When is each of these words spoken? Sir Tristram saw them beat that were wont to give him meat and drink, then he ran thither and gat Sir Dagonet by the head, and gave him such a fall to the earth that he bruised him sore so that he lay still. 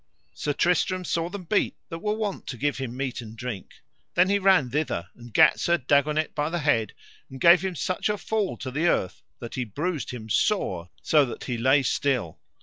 Sir 0.33 0.53
Tristram 0.53 1.05
saw 1.05 1.29
them 1.29 1.43
beat 1.43 1.75
that 1.89 1.99
were 1.99 2.15
wont 2.15 2.47
to 2.47 2.57
give 2.57 2.79
him 2.79 2.97
meat 2.97 3.21
and 3.21 3.37
drink, 3.37 3.75
then 4.15 4.29
he 4.29 4.39
ran 4.39 4.71
thither 4.71 5.09
and 5.13 5.31
gat 5.31 5.59
Sir 5.59 5.77
Dagonet 5.77 6.33
by 6.33 6.49
the 6.49 6.57
head, 6.57 6.93
and 7.29 7.39
gave 7.39 7.61
him 7.61 7.75
such 7.75 8.09
a 8.09 8.17
fall 8.17 8.57
to 8.57 8.71
the 8.71 8.87
earth 8.87 9.21
that 9.37 9.53
he 9.53 9.63
bruised 9.63 10.09
him 10.09 10.27
sore 10.27 10.89
so 11.03 11.23
that 11.25 11.43
he 11.43 11.55
lay 11.55 11.83
still. 11.83 12.39